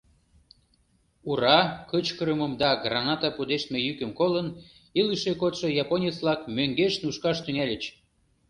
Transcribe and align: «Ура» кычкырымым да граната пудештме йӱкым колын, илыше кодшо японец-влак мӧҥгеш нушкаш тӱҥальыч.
«Ура» 1.29 1.59
кычкырымым 1.89 2.53
да 2.61 2.69
граната 2.83 3.29
пудештме 3.35 3.79
йӱкым 3.85 4.11
колын, 4.19 4.47
илыше 4.99 5.31
кодшо 5.41 5.67
японец-влак 5.83 6.39
мӧҥгеш 6.55 6.93
нушкаш 7.03 7.37
тӱҥальыч. 7.45 7.83